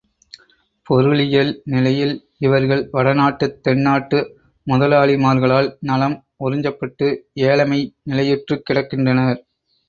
[0.87, 2.13] பொருளியல் நிலையில்
[2.37, 4.19] இவர்கள் வடநாட்டுத் தென்னாட்டு
[4.67, 7.09] முதலாளிமார்களால் நலம் உறிஞ்சப்பட்டு
[7.45, 9.39] ஏழைமை நிலையுற்றுக் கிடக்கின்றனர்.